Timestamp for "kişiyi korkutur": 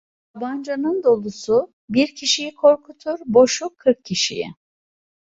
2.15-3.19